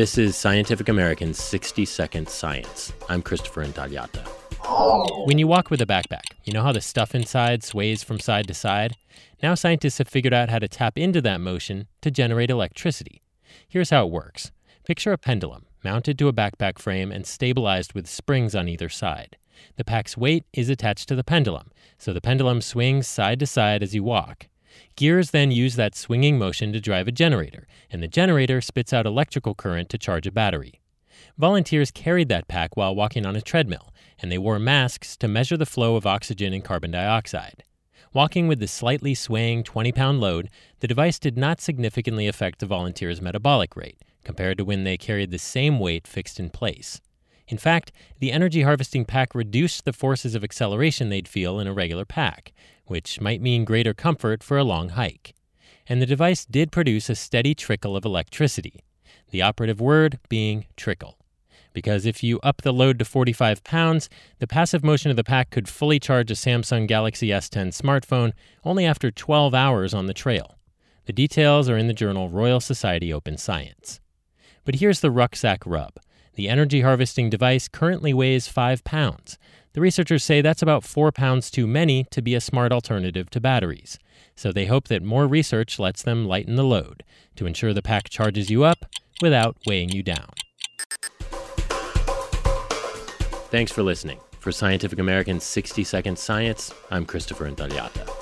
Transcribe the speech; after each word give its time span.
This 0.00 0.16
is 0.16 0.34
Scientific 0.34 0.88
American's 0.88 1.38
60 1.38 1.84
Second 1.84 2.26
Science. 2.26 2.94
I'm 3.10 3.20
Christopher 3.20 3.62
Intagliata. 3.62 4.26
When 5.26 5.36
you 5.36 5.46
walk 5.46 5.68
with 5.68 5.82
a 5.82 5.86
backpack, 5.86 6.22
you 6.44 6.54
know 6.54 6.62
how 6.62 6.72
the 6.72 6.80
stuff 6.80 7.14
inside 7.14 7.62
sways 7.62 8.02
from 8.02 8.18
side 8.18 8.48
to 8.48 8.54
side? 8.54 8.96
Now 9.42 9.54
scientists 9.54 9.98
have 9.98 10.08
figured 10.08 10.32
out 10.32 10.48
how 10.48 10.58
to 10.58 10.68
tap 10.68 10.96
into 10.96 11.20
that 11.20 11.42
motion 11.42 11.86
to 12.00 12.10
generate 12.10 12.48
electricity. 12.48 13.20
Here's 13.68 13.90
how 13.90 14.06
it 14.06 14.10
works 14.10 14.52
Picture 14.84 15.12
a 15.12 15.18
pendulum 15.18 15.66
mounted 15.84 16.18
to 16.20 16.28
a 16.28 16.32
backpack 16.32 16.78
frame 16.78 17.12
and 17.12 17.26
stabilized 17.26 17.92
with 17.92 18.08
springs 18.08 18.54
on 18.54 18.70
either 18.70 18.88
side. 18.88 19.36
The 19.76 19.84
pack's 19.84 20.16
weight 20.16 20.46
is 20.54 20.70
attached 20.70 21.08
to 21.08 21.14
the 21.14 21.22
pendulum, 21.22 21.72
so 21.98 22.14
the 22.14 22.22
pendulum 22.22 22.62
swings 22.62 23.06
side 23.06 23.38
to 23.40 23.46
side 23.46 23.82
as 23.82 23.94
you 23.94 24.02
walk. 24.02 24.46
Gears 24.96 25.30
then 25.30 25.50
use 25.50 25.76
that 25.76 25.94
swinging 25.94 26.38
motion 26.38 26.72
to 26.72 26.80
drive 26.80 27.08
a 27.08 27.12
generator, 27.12 27.66
and 27.90 28.02
the 28.02 28.08
generator 28.08 28.60
spits 28.60 28.92
out 28.92 29.06
electrical 29.06 29.54
current 29.54 29.88
to 29.88 29.98
charge 29.98 30.26
a 30.26 30.32
battery. 30.32 30.80
Volunteers 31.38 31.90
carried 31.90 32.28
that 32.28 32.48
pack 32.48 32.76
while 32.76 32.94
walking 32.94 33.24
on 33.24 33.36
a 33.36 33.40
treadmill, 33.40 33.92
and 34.18 34.30
they 34.30 34.38
wore 34.38 34.58
masks 34.58 35.16
to 35.16 35.28
measure 35.28 35.56
the 35.56 35.66
flow 35.66 35.96
of 35.96 36.06
oxygen 36.06 36.52
and 36.52 36.64
carbon 36.64 36.90
dioxide. 36.90 37.64
Walking 38.12 38.48
with 38.48 38.58
the 38.58 38.66
slightly 38.66 39.14
swaying 39.14 39.62
20 39.64 39.92
pound 39.92 40.20
load, 40.20 40.50
the 40.80 40.88
device 40.88 41.18
did 41.18 41.38
not 41.38 41.60
significantly 41.60 42.26
affect 42.26 42.58
the 42.58 42.66
volunteers' 42.66 43.20
metabolic 43.20 43.76
rate 43.76 43.98
compared 44.24 44.58
to 44.58 44.64
when 44.64 44.84
they 44.84 44.96
carried 44.96 45.30
the 45.30 45.38
same 45.38 45.78
weight 45.78 46.06
fixed 46.06 46.38
in 46.38 46.50
place. 46.50 47.00
In 47.50 47.58
fact, 47.58 47.90
the 48.20 48.30
energy 48.30 48.62
harvesting 48.62 49.04
pack 49.04 49.34
reduced 49.34 49.84
the 49.84 49.92
forces 49.92 50.36
of 50.36 50.44
acceleration 50.44 51.08
they'd 51.08 51.26
feel 51.26 51.58
in 51.58 51.66
a 51.66 51.72
regular 51.72 52.04
pack, 52.04 52.52
which 52.86 53.20
might 53.20 53.42
mean 53.42 53.64
greater 53.64 53.92
comfort 53.92 54.44
for 54.44 54.56
a 54.56 54.62
long 54.62 54.90
hike. 54.90 55.34
And 55.88 56.00
the 56.00 56.06
device 56.06 56.44
did 56.44 56.70
produce 56.70 57.10
a 57.10 57.16
steady 57.16 57.56
trickle 57.56 57.96
of 57.96 58.04
electricity, 58.04 58.84
the 59.32 59.42
operative 59.42 59.80
word 59.80 60.20
being 60.28 60.66
trickle. 60.76 61.18
Because 61.72 62.06
if 62.06 62.22
you 62.22 62.38
up 62.40 62.62
the 62.62 62.72
load 62.72 63.00
to 63.00 63.04
45 63.04 63.64
pounds, 63.64 64.08
the 64.38 64.46
passive 64.46 64.84
motion 64.84 65.10
of 65.10 65.16
the 65.16 65.24
pack 65.24 65.50
could 65.50 65.68
fully 65.68 65.98
charge 65.98 66.30
a 66.30 66.34
Samsung 66.34 66.86
Galaxy 66.86 67.28
S10 67.28 67.68
smartphone 67.68 68.32
only 68.64 68.86
after 68.86 69.10
12 69.10 69.54
hours 69.54 69.92
on 69.92 70.06
the 70.06 70.14
trail. 70.14 70.56
The 71.06 71.12
details 71.12 71.68
are 71.68 71.76
in 71.76 71.88
the 71.88 71.94
journal 71.94 72.28
Royal 72.28 72.60
Society 72.60 73.12
Open 73.12 73.36
Science. 73.36 74.00
But 74.64 74.76
here's 74.76 75.00
the 75.00 75.10
rucksack 75.10 75.66
rub. 75.66 75.98
The 76.34 76.48
energy 76.48 76.80
harvesting 76.82 77.30
device 77.30 77.68
currently 77.68 78.14
weighs 78.14 78.48
5 78.48 78.84
pounds. 78.84 79.38
The 79.72 79.80
researchers 79.80 80.24
say 80.24 80.40
that's 80.40 80.62
about 80.62 80.84
4 80.84 81.12
pounds 81.12 81.50
too 81.50 81.66
many 81.66 82.04
to 82.10 82.22
be 82.22 82.34
a 82.34 82.40
smart 82.40 82.72
alternative 82.72 83.30
to 83.30 83.40
batteries. 83.40 83.98
So 84.34 84.52
they 84.52 84.66
hope 84.66 84.88
that 84.88 85.02
more 85.02 85.26
research 85.26 85.78
lets 85.78 86.02
them 86.02 86.24
lighten 86.24 86.56
the 86.56 86.64
load 86.64 87.04
to 87.36 87.46
ensure 87.46 87.74
the 87.74 87.82
pack 87.82 88.08
charges 88.08 88.50
you 88.50 88.64
up 88.64 88.86
without 89.20 89.56
weighing 89.66 89.90
you 89.90 90.02
down. 90.02 90.30
Thanks 93.50 93.72
for 93.72 93.82
listening. 93.82 94.18
For 94.38 94.52
Scientific 94.52 94.98
American's 94.98 95.44
60 95.44 95.84
Second 95.84 96.18
Science, 96.18 96.72
I'm 96.90 97.04
Christopher 97.04 97.50
Intagliata. 97.50 98.19